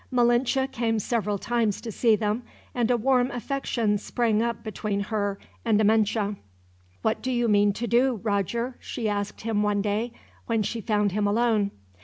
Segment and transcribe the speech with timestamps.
[0.11, 2.41] Malinche came several times to see them,
[2.73, 6.37] and a warm affection sprang up between her and Amenche.
[7.03, 10.11] "What do you mean to do, Roger?" she asked him one day,
[10.47, 11.69] when she found him alone.